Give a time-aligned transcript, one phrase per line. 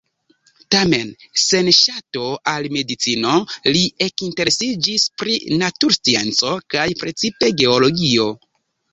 [0.75, 3.33] Tamen sen ŝato al medicino
[3.75, 8.27] li ekinteresiĝis pri naturscienco, kaj precipe geologio.